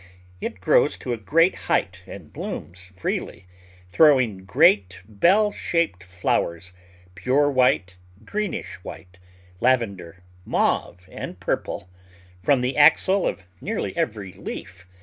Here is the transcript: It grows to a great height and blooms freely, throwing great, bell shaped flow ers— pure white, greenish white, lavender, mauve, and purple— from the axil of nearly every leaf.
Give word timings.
It 0.41 0.61
grows 0.61 0.97
to 0.97 1.13
a 1.13 1.17
great 1.17 1.55
height 1.69 2.01
and 2.07 2.33
blooms 2.33 2.85
freely, 2.97 3.45
throwing 3.91 4.45
great, 4.45 4.99
bell 5.07 5.51
shaped 5.51 6.03
flow 6.03 6.47
ers— 6.47 6.73
pure 7.13 7.51
white, 7.51 7.97
greenish 8.25 8.77
white, 8.83 9.19
lavender, 9.59 10.23
mauve, 10.43 11.07
and 11.11 11.39
purple— 11.39 11.87
from 12.43 12.61
the 12.61 12.77
axil 12.79 13.29
of 13.29 13.43
nearly 13.61 13.95
every 13.95 14.33
leaf. 14.33 14.87